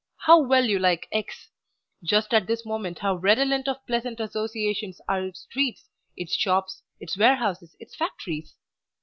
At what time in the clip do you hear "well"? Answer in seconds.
0.41-0.65